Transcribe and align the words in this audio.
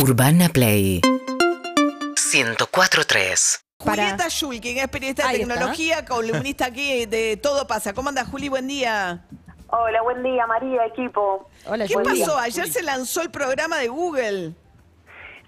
Urbana 0.00 0.48
Play 0.48 1.00
104.3 1.02 3.60
Julieta 3.80 4.28
Schulkin 4.28 4.78
es 4.78 4.86
periodista 4.88 5.24
de 5.24 5.28
Ahí 5.28 5.40
está. 5.40 5.54
tecnología, 5.54 6.04
columnista 6.04 6.66
aquí 6.66 7.06
de 7.06 7.36
Todo 7.36 7.66
Pasa. 7.66 7.92
¿Cómo 7.94 8.08
anda, 8.08 8.24
Juli? 8.24 8.48
Buen 8.48 8.68
día. 8.68 9.24
Hola, 9.70 10.02
buen 10.02 10.22
día, 10.22 10.46
María, 10.46 10.86
equipo. 10.86 11.48
Hola, 11.66 11.86
¿Qué 11.86 11.94
pasó? 11.94 12.38
Ayer 12.38 12.68
se 12.68 12.82
lanzó 12.82 13.20
el 13.22 13.30
programa 13.30 13.78
de 13.78 13.88
Google. 13.88 14.52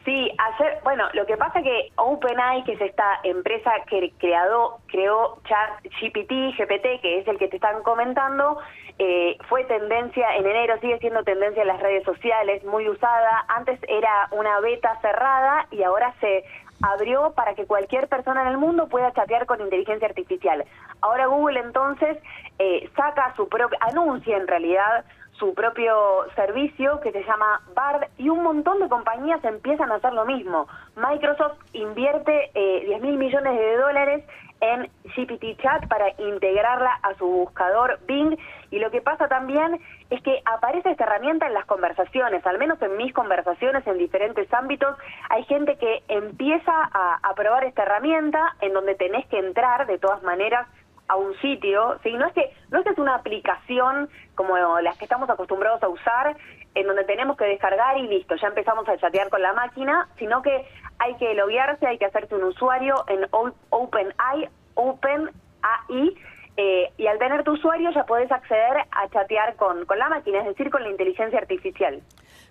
Sí, 0.05 0.31
ayer, 0.39 0.79
bueno, 0.83 1.05
lo 1.13 1.27
que 1.27 1.37
pasa 1.37 1.61
que 1.63 1.93
OpenAI, 1.97 2.65
que 2.65 2.73
es 2.73 2.81
esta 2.81 3.21
empresa 3.23 3.71
que 3.89 4.11
creado, 4.19 4.81
creó 4.87 5.41
Chat 5.47 5.83
GPT, 6.01 6.57
GPT, 6.57 7.03
que 7.03 7.19
es 7.21 7.29
el 7.29 7.37
que 7.39 7.49
te 7.49 7.57
están 7.57 7.83
comentando, 7.83 8.57
eh, 9.03 9.39
fue 9.49 9.65
tendencia 9.65 10.37
en 10.37 10.47
enero, 10.47 10.79
sigue 10.79 10.99
siendo 10.99 11.25
tendencia 11.25 11.63
en 11.63 11.69
las 11.69 11.81
redes 11.81 12.05
sociales, 12.05 12.63
muy 12.65 12.87
usada. 12.87 13.47
Antes 13.49 13.81
era 13.89 14.29
una 14.31 14.61
beta 14.61 14.95
cerrada 15.01 15.67
y 15.71 15.83
ahora 15.83 16.13
se 16.21 16.45
abrió 16.83 17.33
para 17.33 17.55
que 17.55 17.65
cualquier 17.65 18.09
persona 18.09 18.43
en 18.43 18.49
el 18.49 18.59
mundo 18.59 18.89
pueda 18.89 19.11
chatear 19.15 19.47
con 19.47 19.63
inteligencia 19.63 20.07
artificial. 20.07 20.67
Ahora 21.01 21.29
Google 21.29 21.61
entonces 21.61 22.19
eh, 22.59 22.91
saca 22.95 23.35
su 23.37 23.49
propio, 23.49 23.79
anuncia 23.81 24.37
en 24.37 24.47
realidad 24.47 25.07
su 25.41 25.55
propio 25.55 26.27
servicio 26.37 27.01
que 27.01 27.11
se 27.13 27.25
llama 27.25 27.63
Bard 27.75 28.09
y 28.19 28.29
un 28.29 28.43
montón 28.43 28.79
de 28.79 28.89
compañías 28.89 29.43
empiezan 29.43 29.91
a 29.91 29.97
hacer 29.97 30.13
lo 30.13 30.27
mismo. 30.27 30.69
Microsoft 30.97 31.59
invierte 31.73 32.51
eh, 32.55 32.85
10 32.87 33.01
mil 33.01 33.17
millones 33.17 33.59
de 33.59 33.77
dólares 33.79 34.25
en 34.61 34.91
GPT 35.17 35.59
Chat 35.63 35.89
para 35.89 36.11
integrarla 36.19 36.93
a 37.03 37.15
su 37.15 37.27
buscador 37.27 37.99
Bing 38.07 38.37
y 38.71 38.79
lo 38.79 38.91
que 38.91 39.01
pasa 39.01 39.27
también 39.29 39.81
es 40.11 40.23
que 40.23 40.43
aparece 40.45 40.91
esta 40.91 41.05
herramienta 41.05 41.47
en 41.47 41.55
las 41.55 41.65
conversaciones, 41.65 42.47
al 42.47 42.59
menos 42.59 42.81
en 42.83 42.99
mis 42.99 43.15
conversaciones 43.15 43.87
en 43.87 43.97
diferentes 43.97 44.53
ámbitos, 44.53 44.95
hay 45.31 45.45
gente 45.45 45.79
que 45.79 46.03
empieza 46.09 46.73
a, 46.73 47.19
a 47.23 47.35
probar 47.35 47.65
esta 47.65 47.85
herramienta 47.85 48.57
en 48.61 48.75
donde 48.75 48.95
tenés 48.95 49.27
que 49.29 49.39
entrar 49.39 49.87
de 49.87 49.99
todas 49.99 50.23
maneras 50.23 50.69
a 51.11 51.17
un 51.17 51.37
sitio, 51.41 51.99
¿sí? 52.05 52.13
No 52.13 52.27
es 52.27 52.33
que 52.33 52.53
no 52.71 52.79
es 52.79 52.85
que 52.85 52.91
es 52.91 52.99
una 52.99 53.17
aplicación 53.17 54.09
como 54.37 54.57
las 54.81 54.97
que 54.97 55.05
estamos 55.05 55.29
acostumbrados 55.29 55.83
a 55.83 55.89
usar, 55.89 56.37
en 56.75 56.87
donde 56.87 57.03
tenemos 57.03 57.37
que 57.37 57.47
descargar 57.47 57.99
y 57.99 58.07
listo, 58.07 58.37
ya 58.37 58.47
empezamos 58.47 58.89
a 58.89 58.97
chatear 58.97 59.29
con 59.29 59.43
la 59.43 59.53
máquina, 59.53 60.09
sino 60.19 60.41
que 60.41 60.65
hay 61.01 61.15
que 61.17 61.35
loguearse, 61.35 61.85
hay 61.85 61.99
que 61.99 62.07
hacerse 62.07 62.37
un 62.37 62.45
usuario 62.45 62.95
en 63.09 63.27
OpenAI, 63.71 64.49
OpenAI, 64.75 66.17
eh, 66.57 66.93
y 66.97 67.07
al 67.09 67.19
tener 67.19 67.43
tu 67.43 67.53
usuario 67.53 67.91
ya 67.91 68.05
podés 68.05 68.31
acceder 68.31 68.85
a 68.93 69.09
chatear 69.09 69.57
con, 69.57 69.85
con 69.87 69.99
la 69.99 70.09
máquina, 70.09 70.39
es 70.39 70.47
decir, 70.47 70.71
con 70.71 70.85
la 70.85 70.91
inteligencia 70.91 71.41
artificial. 71.41 72.01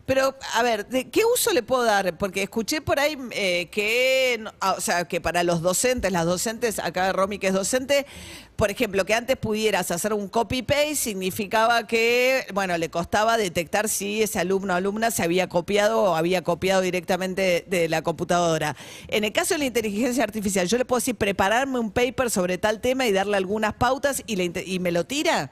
Pero, 0.09 0.33
a 0.55 0.63
ver, 0.63 0.87
¿de 0.87 1.07
qué 1.11 1.21
uso 1.23 1.53
le 1.53 1.61
puedo 1.61 1.83
dar? 1.83 2.17
Porque 2.17 2.41
escuché 2.41 2.81
por 2.81 2.99
ahí 2.99 3.15
eh, 3.29 3.67
que, 3.67 4.37
no- 4.39 4.51
ah, 4.59 4.73
o 4.75 4.81
sea, 4.81 5.05
que 5.07 5.21
para 5.21 5.43
los 5.43 5.61
docentes, 5.61 6.11
las 6.11 6.25
docentes, 6.25 6.79
acá 6.79 7.13
Romy 7.13 7.37
que 7.37 7.45
es 7.45 7.53
docente, 7.53 8.07
por 8.55 8.71
ejemplo, 8.71 9.05
que 9.05 9.13
antes 9.13 9.37
pudieras 9.37 9.91
hacer 9.91 10.13
un 10.15 10.27
copy-paste 10.27 10.95
significaba 10.95 11.85
que, 11.85 12.43
bueno, 12.55 12.75
le 12.79 12.89
costaba 12.89 13.37
detectar 13.37 13.87
si 13.87 14.23
ese 14.23 14.39
alumno 14.39 14.73
o 14.73 14.77
alumna 14.77 15.11
se 15.11 15.21
había 15.21 15.47
copiado 15.47 16.01
o 16.01 16.15
había 16.15 16.41
copiado 16.41 16.81
directamente 16.81 17.63
de 17.67 17.87
la 17.87 18.01
computadora. 18.01 18.75
En 19.09 19.25
el 19.25 19.31
caso 19.31 19.53
de 19.53 19.59
la 19.59 19.65
inteligencia 19.65 20.23
artificial, 20.23 20.65
yo 20.67 20.79
le 20.79 20.85
puedo 20.85 21.01
decir 21.01 21.17
prepararme 21.17 21.77
un 21.77 21.91
paper 21.91 22.31
sobre 22.31 22.57
tal 22.57 22.81
tema 22.81 23.05
y 23.05 23.11
darle 23.11 23.37
algunas 23.37 23.75
pautas 23.75 24.23
y, 24.25 24.37
le 24.37 24.51
y 24.65 24.79
me 24.79 24.91
lo 24.91 25.03
tira. 25.05 25.51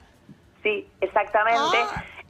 Sí, 0.64 0.88
exactamente. 1.00 1.78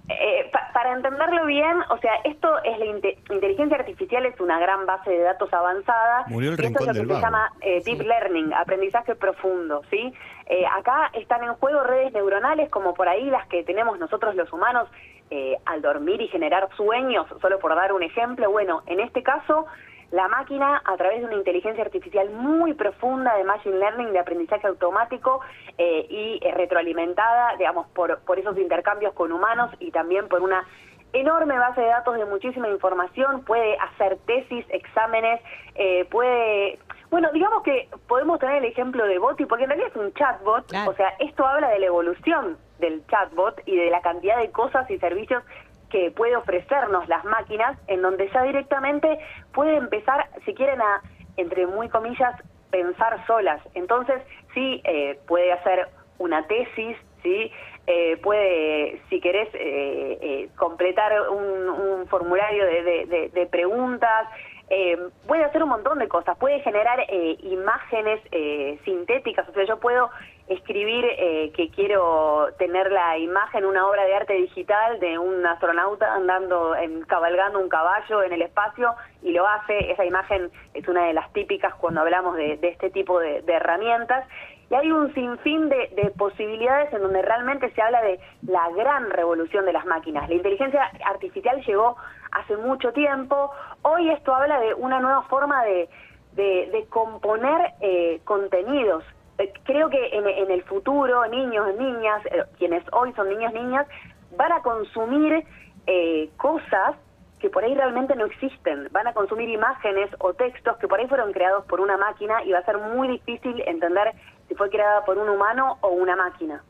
Eh, 0.09 0.49
pa- 0.53 0.69
para 0.73 0.93
entenderlo 0.93 1.45
bien, 1.45 1.83
o 1.89 1.97
sea, 1.97 2.13
esto 2.23 2.49
es 2.63 2.79
la 2.79 2.85
inte- 2.85 3.17
inteligencia 3.29 3.77
artificial 3.77 4.25
es 4.25 4.39
una 4.39 4.57
gran 4.57 4.85
base 4.85 5.09
de 5.11 5.19
datos 5.19 5.51
avanzada. 5.53 6.23
Murió 6.27 6.53
el 6.53 6.61
y 6.63 6.65
esto 6.67 6.79
es 6.79 6.87
lo 6.87 6.93
que 6.93 7.13
se 7.15 7.21
llama 7.21 7.51
eh, 7.59 7.81
deep 7.83 8.01
learning, 8.01 8.53
aprendizaje 8.53 9.15
profundo, 9.15 9.81
¿sí? 9.89 10.13
Eh, 10.45 10.65
acá 10.65 11.09
están 11.13 11.43
en 11.43 11.53
juego 11.55 11.83
redes 11.83 12.13
neuronales 12.13 12.69
como 12.69 12.93
por 12.93 13.09
ahí 13.09 13.29
las 13.29 13.47
que 13.47 13.63
tenemos 13.65 13.99
nosotros 13.99 14.33
los 14.35 14.51
humanos 14.53 14.87
eh, 15.29 15.57
al 15.65 15.81
dormir 15.81 16.21
y 16.21 16.29
generar 16.29 16.69
sueños, 16.77 17.27
solo 17.41 17.59
por 17.59 17.75
dar 17.75 17.91
un 17.91 18.01
ejemplo. 18.01 18.49
Bueno, 18.49 18.83
en 18.85 19.01
este 19.01 19.23
caso 19.23 19.65
la 20.11 20.27
máquina 20.27 20.81
a 20.85 20.95
través 20.95 21.19
de 21.19 21.25
una 21.25 21.35
inteligencia 21.35 21.83
artificial 21.83 22.29
muy 22.29 22.73
profunda 22.73 23.35
de 23.35 23.43
machine 23.43 23.77
learning, 23.77 24.11
de 24.13 24.19
aprendizaje 24.19 24.67
automático 24.67 25.41
eh, 25.77 26.05
y 26.09 26.39
eh, 26.41 26.53
retroalimentada, 26.53 27.55
digamos, 27.57 27.87
por, 27.89 28.19
por 28.21 28.39
esos 28.39 28.57
intercambios 28.57 29.13
con 29.13 29.31
humanos 29.31 29.71
y 29.79 29.91
también 29.91 30.27
por 30.29 30.41
una 30.41 30.65
enorme 31.13 31.57
base 31.57 31.81
de 31.81 31.87
datos 31.87 32.17
de 32.17 32.25
muchísima 32.25 32.69
información, 32.69 33.43
puede 33.43 33.77
hacer 33.77 34.17
tesis, 34.25 34.65
exámenes, 34.69 35.41
eh, 35.75 36.05
puede... 36.09 36.79
Bueno, 37.09 37.29
digamos 37.31 37.63
que 37.63 37.89
podemos 38.07 38.37
tener 38.39 38.57
el 38.57 38.65
ejemplo 38.65 39.05
de 39.05 39.17
Boti, 39.17 39.45
porque 39.45 39.63
en 39.63 39.69
realidad 39.69 39.91
es 39.91 39.95
un 39.95 40.13
chatbot, 40.13 40.67
Claro. 40.67 40.91
o 40.91 40.93
sea, 40.95 41.13
esto 41.19 41.45
habla 41.45 41.69
de 41.69 41.79
la 41.79 41.85
evolución 41.85 42.57
del 42.79 43.05
chatbot 43.07 43.61
y 43.65 43.77
de 43.77 43.89
la 43.89 44.01
cantidad 44.01 44.37
de 44.37 44.51
cosas 44.51 44.89
y 44.91 44.97
servicios 44.99 45.41
que 45.89 46.11
puede 46.11 46.35
ofrecernos 46.35 47.07
las 47.07 47.23
máquinas, 47.25 47.77
en 47.87 48.01
donde 48.01 48.29
ya 48.33 48.43
directamente 48.43 49.19
puede 49.53 49.75
empezar, 49.77 50.27
si 50.45 50.53
quieren, 50.53 50.81
a, 50.81 51.01
entre 51.37 51.65
muy 51.67 51.89
comillas, 51.89 52.35
pensar 52.71 53.25
solas. 53.25 53.61
Entonces, 53.73 54.21
sí, 54.53 54.81
eh, 54.85 55.19
puede 55.27 55.51
hacer 55.53 55.87
una 56.17 56.45
tesis, 56.47 56.97
sí, 57.23 57.51
Eh, 57.89 58.17
puede, 58.21 59.01
si 59.09 59.21
querés, 59.21 59.47
eh, 59.53 60.17
eh, 60.21 60.49
completar 60.57 61.11
un, 61.31 61.69
un 61.69 62.05
formulario 62.07 62.65
de, 62.65 62.83
de- 62.83 63.05
de- 63.05 63.29
de 63.29 63.45
preguntas, 63.47 64.27
eh, 64.69 64.97
puede 65.25 65.45
hacer 65.45 65.63
un 65.63 65.69
montón 65.69 65.99
de 65.99 66.07
cosas, 66.07 66.37
puede 66.37 66.59
generar 66.59 66.99
eh, 67.07 67.37
imágenes 67.43 68.19
eh, 68.31 68.79
sintéticas, 68.83 69.47
o 69.47 69.53
sea, 69.53 69.63
yo 69.63 69.79
puedo 69.79 70.09
escribir 70.47 71.05
eh, 71.05 71.51
que 71.55 71.69
quiero 71.69 72.47
tener 72.57 72.91
la 72.91 73.17
imagen, 73.17 73.65
una 73.65 73.87
obra 73.87 74.05
de 74.05 74.15
arte 74.15 74.33
digital 74.33 74.99
de 74.99 75.17
un 75.17 75.45
astronauta 75.45 76.13
andando, 76.13 76.75
en, 76.75 77.01
cabalgando 77.03 77.59
un 77.59 77.69
caballo 77.69 78.23
en 78.23 78.33
el 78.33 78.41
espacio 78.41 78.93
y 79.21 79.31
lo 79.31 79.47
hace, 79.47 79.91
esa 79.91 80.05
imagen 80.05 80.49
es 80.73 80.87
una 80.87 81.05
de 81.05 81.13
las 81.13 81.31
típicas 81.33 81.73
cuando 81.75 82.01
hablamos 82.01 82.35
de, 82.35 82.59
este 82.61 82.89
tipo 82.89 83.19
de, 83.19 83.41
de 83.41 83.53
herramientas. 83.53 84.25
Y 84.69 84.75
hay 84.75 84.91
un 84.91 85.13
sinfín 85.13 85.69
de, 85.69 85.89
de 85.95 86.11
posibilidades 86.17 86.91
en 86.93 87.01
donde 87.01 87.21
realmente 87.21 87.71
se 87.71 87.81
habla 87.81 88.01
de 88.01 88.19
la 88.41 88.69
gran 88.71 89.09
revolución 89.09 89.65
de 89.65 89.71
las 89.71 89.85
máquinas. 89.85 90.27
La 90.27 90.35
inteligencia 90.35 90.91
artificial 91.05 91.63
llegó 91.65 91.95
hace 92.31 92.57
mucho 92.57 92.91
tiempo. 92.93 93.51
Hoy 93.81 94.09
esto 94.09 94.33
habla 94.33 94.59
de 94.59 94.73
una 94.73 94.99
nueva 94.99 95.23
forma 95.23 95.63
de, 95.63 95.89
de, 96.33 96.85
componer 96.89 97.73
eh, 97.81 98.21
contenidos. 98.23 99.03
Eh, 99.37 99.51
creo 99.63 99.89
que 99.89 100.09
en, 100.13 100.27
en 100.27 100.51
el 100.51 100.63
futuro, 100.63 101.25
niños, 101.27 101.75
niñas, 101.77 102.25
eh, 102.27 102.43
quienes 102.57 102.83
hoy 102.91 103.13
son 103.13 103.29
niños, 103.29 103.53
niñas, 103.53 103.87
van 104.35 104.51
a 104.51 104.61
consumir 104.61 105.43
eh, 105.85 106.29
cosas 106.37 106.95
que 107.39 107.49
por 107.49 107.63
ahí 107.63 107.73
realmente 107.75 108.15
no 108.15 108.25
existen. 108.25 108.87
Van 108.91 109.07
a 109.07 109.13
consumir 109.13 109.49
imágenes 109.49 110.09
o 110.19 110.33
textos 110.33 110.77
que 110.77 110.87
por 110.87 110.99
ahí 110.99 111.07
fueron 111.07 111.31
creados 111.33 111.65
por 111.65 111.79
una 111.79 111.97
máquina 111.97 112.43
y 112.43 112.51
va 112.51 112.59
a 112.59 112.65
ser 112.65 112.77
muy 112.77 113.07
difícil 113.07 113.61
entender 113.67 114.13
si 114.47 114.55
fue 114.55 114.69
creada 114.69 115.05
por 115.05 115.17
un 115.17 115.29
humano 115.29 115.77
o 115.81 115.89
una 115.89 116.15
máquina. 116.15 116.63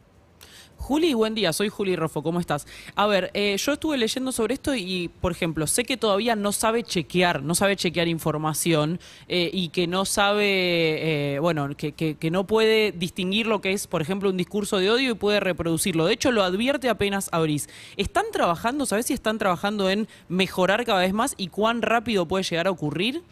Juli, 0.78 1.14
buen 1.14 1.36
día, 1.36 1.52
soy 1.52 1.68
Juli 1.70 1.96
Rofo, 1.98 2.24
¿cómo 2.24 2.40
estás? 2.40 2.66
A 2.96 3.08
ver, 3.08 3.30
eh, 3.34 3.58
yo 3.58 3.74
estuve 3.74 3.98
leyendo 3.98 4.32
sobre 4.32 4.54
esto 4.54 4.74
y, 4.74 5.10
por 5.20 5.34
ejemplo, 5.34 5.68
sé 5.68 5.84
que 5.84 5.98
todavía 5.98 6.36
no 6.38 6.54
sabe 6.54 6.84
chequear, 6.84 7.44
no 7.44 7.56
sabe 7.56 7.76
chequear 7.76 8.08
información 8.08 9.00
eh, 9.28 9.50
y 9.52 9.70
que 9.70 9.86
no 9.88 10.06
sabe, 10.06 11.36
eh, 11.36 11.40
bueno, 11.40 11.76
que, 11.76 11.92
que- 11.92 12.32
no 12.32 12.46
puede 12.46 12.92
distinguir 12.94 13.48
lo 13.48 13.60
que 13.60 13.74
es, 13.74 13.88
por 13.88 14.02
ejemplo, 14.02 14.30
un 14.30 14.38
discurso 14.38 14.78
de 14.78 14.90
odio 14.92 15.12
y 15.12 15.16
puede 15.16 15.40
reproducirlo. 15.40 16.06
De 16.06 16.14
hecho, 16.14 16.32
lo 16.32 16.44
advierte 16.44 16.90
apenas 16.90 17.30
abrís. 17.34 17.68
¿Están 17.98 18.26
trabajando, 18.32 18.86
sabes 18.86 19.08
si 19.08 19.14
están 19.14 19.40
trabajando 19.40 19.90
en 19.90 20.08
mejorar 20.30 20.86
cada 20.86 21.00
vez 21.02 21.14
más 21.14 21.34
y 21.38 21.48
cuán 21.48 21.82
rápido 21.82 22.28
puede 22.28 22.44
llegar 22.44 22.68
a 22.68 22.72
ocurrir? 22.72 23.24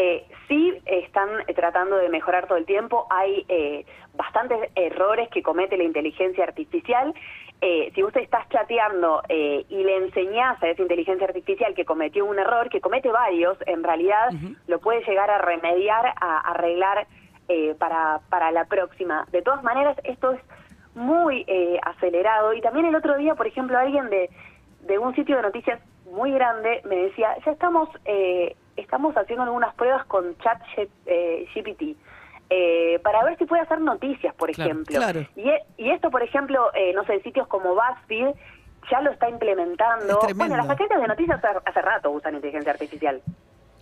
Eh, 0.00 0.24
sí 0.46 0.80
están 0.86 1.28
eh, 1.48 1.54
tratando 1.54 1.96
de 1.96 2.08
mejorar 2.08 2.46
todo 2.46 2.56
el 2.56 2.66
tiempo. 2.66 3.08
Hay 3.10 3.44
eh, 3.48 3.84
bastantes 4.14 4.70
errores 4.76 5.28
que 5.30 5.42
comete 5.42 5.76
la 5.76 5.82
inteligencia 5.82 6.44
artificial. 6.44 7.12
Eh, 7.60 7.90
si 7.96 8.04
usted 8.04 8.20
estás 8.20 8.48
chateando 8.48 9.22
eh, 9.28 9.64
y 9.68 9.82
le 9.82 9.96
enseñás 9.96 10.62
a 10.62 10.68
esa 10.68 10.82
inteligencia 10.82 11.26
artificial 11.26 11.74
que 11.74 11.84
cometió 11.84 12.24
un 12.26 12.38
error, 12.38 12.68
que 12.68 12.80
comete 12.80 13.10
varios, 13.10 13.58
en 13.66 13.82
realidad 13.82 14.30
lo 14.68 14.78
puede 14.78 15.02
llegar 15.02 15.30
a 15.30 15.38
remediar, 15.38 16.14
a 16.20 16.52
arreglar 16.52 17.08
eh, 17.48 17.74
para, 17.76 18.20
para 18.30 18.52
la 18.52 18.66
próxima. 18.66 19.26
De 19.32 19.42
todas 19.42 19.64
maneras, 19.64 19.96
esto 20.04 20.30
es 20.30 20.40
muy 20.94 21.44
eh, 21.48 21.80
acelerado. 21.82 22.52
Y 22.54 22.60
también 22.60 22.86
el 22.86 22.94
otro 22.94 23.16
día, 23.16 23.34
por 23.34 23.48
ejemplo, 23.48 23.76
alguien 23.76 24.08
de, 24.10 24.30
de 24.82 24.96
un 24.96 25.12
sitio 25.16 25.34
de 25.34 25.42
noticias 25.42 25.80
muy 26.12 26.30
grande 26.30 26.82
me 26.84 26.96
decía, 26.96 27.36
ya 27.44 27.50
estamos, 27.50 27.88
eh, 28.04 28.54
estamos 28.80 29.14
haciendo 29.16 29.44
algunas 29.44 29.74
pruebas 29.74 30.04
con 30.06 30.36
chat 30.38 30.60
eh, 31.06 31.46
GPT. 31.54 31.96
eh, 32.50 32.98
para 33.04 33.22
ver 33.24 33.36
si 33.36 33.44
puede 33.44 33.60
hacer 33.62 33.78
noticias, 33.80 34.34
por 34.34 34.50
Claro, 34.52 34.70
ejemplo. 34.70 34.96
claro. 34.96 35.20
Y, 35.36 35.50
e- 35.50 35.62
y 35.76 35.90
esto, 35.90 36.10
por 36.10 36.22
ejemplo, 36.22 36.72
eh, 36.74 36.92
no 36.94 37.04
sé, 37.04 37.20
sitios 37.20 37.46
como 37.46 37.74
BuzzFeed 37.74 38.34
ya 38.90 39.02
lo 39.02 39.10
está 39.10 39.28
implementando. 39.28 40.20
Es. 40.26 40.34
Bueno, 40.34 40.56
las 40.56 40.70
agencias 40.70 40.98
de 40.98 41.06
noticias 41.08 41.44
hace, 41.44 41.58
hace 41.66 41.82
rato 41.82 42.10
usan 42.10 42.36
inteligencia 42.36 42.72
artificial. 42.72 43.20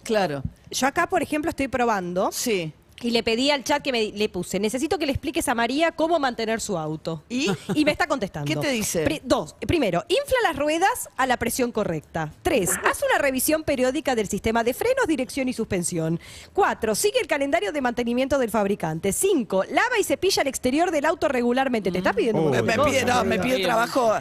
Claro. 0.04 0.42
Yo 0.70 0.86
acá, 0.88 1.06
por 1.06 1.22
ejemplo, 1.22 1.48
estoy 1.50 1.68
probando 1.68 2.32
Sí. 2.32 2.72
Y 3.02 3.10
le 3.10 3.22
pedí 3.22 3.50
al 3.50 3.62
chat 3.62 3.82
que 3.82 3.92
me 3.92 4.04
le 4.12 4.28
puse, 4.28 4.58
necesito 4.58 4.98
que 4.98 5.06
le 5.06 5.12
expliques 5.12 5.48
a 5.48 5.54
María 5.54 5.92
cómo 5.92 6.18
mantener 6.18 6.60
su 6.60 6.78
auto. 6.78 7.24
¿Y? 7.28 7.50
Y 7.74 7.84
me 7.84 7.92
está 7.92 8.06
contestando. 8.06 8.46
¿Qué 8.48 8.56
te 8.56 8.70
dice? 8.70 9.04
Pri- 9.04 9.20
dos, 9.22 9.54
primero, 9.66 10.04
infla 10.08 10.36
las 10.42 10.56
ruedas 10.56 11.10
a 11.16 11.26
la 11.26 11.36
presión 11.36 11.72
correcta. 11.72 12.32
Tres, 12.42 12.70
haz 12.84 13.02
una 13.02 13.18
revisión 13.18 13.64
periódica 13.64 14.14
del 14.14 14.28
sistema 14.28 14.64
de 14.64 14.72
frenos, 14.72 15.06
dirección 15.06 15.48
y 15.48 15.52
suspensión. 15.52 16.18
Cuatro, 16.52 16.94
sigue 16.94 17.20
el 17.20 17.26
calendario 17.26 17.70
de 17.70 17.80
mantenimiento 17.80 18.38
del 18.38 18.50
fabricante. 18.50 19.12
Cinco, 19.12 19.64
lava 19.64 19.98
y 20.00 20.04
cepilla 20.04 20.42
el 20.42 20.48
exterior 20.48 20.90
del 20.90 21.04
auto 21.04 21.28
regularmente. 21.28 21.92
Te 21.92 21.98
está 21.98 22.12
pidiendo 22.14 22.42
un 22.42 22.50
Me, 22.50 22.62
montón 22.62 22.76
de 22.76 22.82
me 22.82 22.90
pide, 22.90 23.04
no, 23.04 23.24
me 23.24 23.38
pide 23.38 23.58
trabajo. 23.62 24.12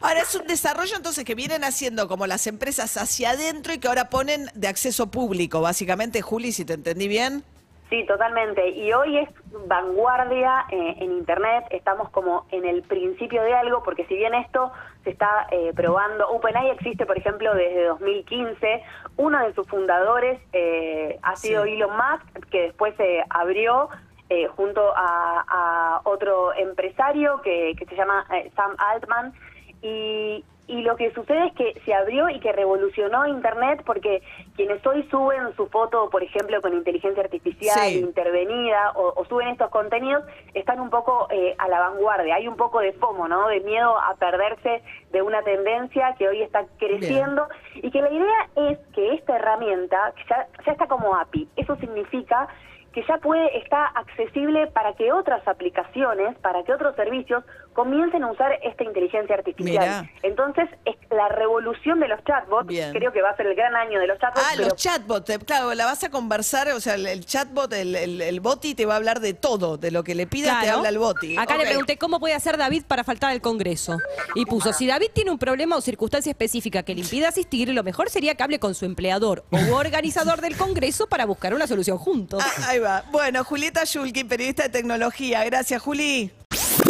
Ahora 0.00 0.22
es 0.22 0.34
un 0.34 0.46
desarrollo 0.46 0.96
entonces 0.96 1.24
que 1.24 1.34
vienen 1.34 1.64
haciendo 1.64 2.08
como 2.08 2.26
las 2.26 2.46
empresas 2.46 2.96
hacia 2.96 3.30
adentro 3.30 3.74
y 3.74 3.78
que 3.78 3.88
ahora 3.88 4.08
ponen 4.08 4.50
de 4.54 4.68
acceso 4.68 5.10
público, 5.10 5.60
básicamente, 5.60 6.22
Juli, 6.22 6.52
si 6.52 6.64
te 6.64 6.72
entendí 6.72 7.08
bien. 7.08 7.44
Sí, 7.92 8.06
totalmente. 8.06 8.70
Y 8.70 8.90
hoy 8.94 9.18
es 9.18 9.28
vanguardia 9.66 10.64
eh, 10.70 10.94
en 11.00 11.12
Internet. 11.12 11.66
Estamos 11.68 12.08
como 12.08 12.46
en 12.50 12.64
el 12.64 12.80
principio 12.84 13.42
de 13.42 13.52
algo, 13.52 13.82
porque 13.82 14.06
si 14.06 14.16
bien 14.16 14.32
esto 14.34 14.72
se 15.04 15.10
está 15.10 15.46
eh, 15.50 15.72
probando, 15.76 16.26
OpenAI 16.30 16.70
existe, 16.70 17.04
por 17.04 17.18
ejemplo, 17.18 17.54
desde 17.54 17.84
2015. 17.88 18.82
Uno 19.18 19.44
de 19.44 19.52
sus 19.52 19.68
fundadores 19.68 20.40
eh, 20.54 21.18
ha 21.22 21.36
sido 21.36 21.64
Sí. 21.64 21.74
Elon 21.74 21.90
Musk, 21.94 22.48
que 22.48 22.62
después 22.62 22.96
se 22.96 23.22
abrió 23.28 23.90
eh, 24.30 24.46
junto 24.56 24.96
a, 24.96 25.44
a 25.46 26.00
otro 26.04 26.54
empresario 26.54 27.42
que, 27.42 27.74
que 27.78 27.84
se 27.84 27.94
llama 27.94 28.24
eh, 28.32 28.50
Sam 28.56 28.74
Altman. 28.78 29.34
Y, 29.82 30.44
y 30.68 30.82
lo 30.82 30.94
que 30.96 31.12
sucede 31.12 31.48
es 31.48 31.52
que 31.54 31.80
se 31.84 31.92
abrió 31.92 32.28
y 32.28 32.38
que 32.38 32.52
revolucionó 32.52 33.26
Internet 33.26 33.82
porque 33.84 34.22
quienes 34.54 34.84
hoy 34.86 35.02
suben 35.10 35.54
su 35.56 35.66
foto, 35.66 36.08
por 36.08 36.22
ejemplo, 36.22 36.62
con 36.62 36.72
inteligencia 36.72 37.22
artificial 37.22 37.76
Sí. 37.90 37.98
intervenida 37.98 38.92
o, 38.94 39.12
o 39.16 39.24
suben 39.24 39.48
estos 39.48 39.70
contenidos, 39.70 40.24
están 40.54 40.78
un 40.80 40.88
poco 40.88 41.26
eh, 41.30 41.54
a 41.58 41.68
la 41.68 41.80
vanguardia. 41.80 42.36
Hay 42.36 42.46
un 42.46 42.56
poco 42.56 42.78
de 42.78 42.92
FOMO, 42.92 43.26
¿no? 43.28 43.48
De 43.48 43.60
miedo 43.60 43.98
a 43.98 44.14
perderse 44.14 44.82
de 45.10 45.20
una 45.20 45.42
tendencia 45.42 46.14
que 46.16 46.28
hoy 46.28 46.42
está 46.42 46.64
creciendo 46.78 47.48
y 47.74 47.90
que 47.90 48.00
la 48.00 48.10
idea 48.12 48.48
es 48.70 48.78
que 48.94 49.14
esta 49.14 49.36
herramienta 49.36 50.14
ya, 50.30 50.46
ya 50.64 50.72
está 50.72 50.86
como 50.86 51.16
API. 51.16 51.48
Eso 51.56 51.74
significa 51.76 52.46
que 52.92 53.02
ya 53.06 53.18
puede 53.18 53.56
está 53.58 53.86
accesible 53.86 54.66
para 54.68 54.94
que 54.94 55.12
otras 55.12 55.46
aplicaciones, 55.48 56.36
para 56.38 56.62
que 56.64 56.72
otros 56.72 56.94
servicios 56.96 57.42
comiencen 57.72 58.22
a 58.22 58.30
usar 58.30 58.52
esta 58.62 58.84
inteligencia 58.84 59.34
artificial. 59.34 60.04
Mirá. 60.04 60.10
Entonces, 60.22 60.68
es 60.84 60.94
la 61.10 61.28
revolución 61.30 62.00
de 62.00 62.08
los 62.08 62.22
chatbots, 62.24 62.66
Bien. 62.66 62.92
creo 62.92 63.12
que 63.12 63.22
va 63.22 63.30
a 63.30 63.36
ser 63.36 63.46
el 63.46 63.54
gran 63.54 63.74
año 63.74 63.98
de 63.98 64.06
los 64.08 64.18
chatbots. 64.18 64.42
Ah, 64.44 64.52
pero 64.56 64.68
los 64.68 64.76
chatbots, 64.76 65.38
claro, 65.46 65.72
la 65.72 65.86
vas 65.86 66.04
a 66.04 66.10
conversar, 66.10 66.68
o 66.68 66.80
sea, 66.80 66.96
el, 66.96 67.06
el 67.06 67.24
chatbot, 67.24 67.72
el, 67.72 67.96
el, 67.96 68.20
el 68.20 68.40
boti 68.40 68.74
te 68.74 68.84
va 68.84 68.92
a 68.94 68.96
hablar 68.98 69.20
de 69.20 69.32
todo, 69.32 69.78
de 69.78 69.90
lo 69.90 70.04
que 70.04 70.14
le 70.14 70.26
pidas 70.26 70.58
te 70.60 70.64
Claro. 70.66 70.78
habla 70.78 70.90
el 70.90 70.98
boti. 70.98 71.38
Acá 71.38 71.56
le 71.56 71.64
pregunté 71.64 71.96
cómo 71.96 72.20
puede 72.20 72.34
hacer 72.34 72.58
David 72.58 72.84
para 72.86 73.04
faltar 73.04 73.30
al 73.30 73.40
Congreso. 73.40 73.96
Y 74.34 74.44
puso, 74.44 74.74
si 74.74 74.86
David 74.86 75.08
tiene 75.14 75.30
un 75.30 75.38
problema 75.38 75.76
o 75.76 75.80
circunstancia 75.80 76.28
específica 76.30 76.82
que 76.82 76.94
le 76.94 77.00
impida 77.00 77.28
asistir, 77.28 77.70
lo 77.70 77.82
mejor 77.82 78.10
sería 78.10 78.34
que 78.34 78.42
hable 78.42 78.58
con 78.58 78.74
su 78.74 78.84
empleador 78.84 79.44
o 79.50 79.74
organizador 79.76 80.42
del 80.42 80.58
Congreso 80.58 81.06
para 81.06 81.24
buscar 81.24 81.54
una 81.54 81.66
solución 81.66 81.96
juntos. 81.96 82.42
Ah, 82.44 82.68
ahí 82.68 82.78
va. 82.82 83.04
Bueno, 83.10 83.44
Julieta 83.44 83.84
Yulkin, 83.84 84.28
periodista 84.28 84.64
de 84.64 84.68
tecnología. 84.68 85.44
Gracias, 85.44 85.80
Juli. 85.80 86.30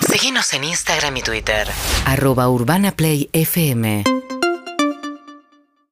Seguinos 0.08 0.52
en 0.52 0.64
Instagram 0.64 1.16
y 1.16 1.22
Twitter. 1.22 1.68
Arroba 2.06 2.48
Urbana 2.48 2.92
Play 2.92 3.30
FM. 3.32 4.04